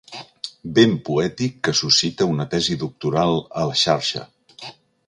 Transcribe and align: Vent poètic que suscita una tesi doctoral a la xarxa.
Vent 0.77 0.95
poètic 1.09 1.59
que 1.67 1.75
suscita 1.81 2.29
una 2.33 2.49
tesi 2.55 2.79
doctoral 2.87 3.39
a 3.63 3.71
la 3.73 3.79
xarxa. 3.85 4.27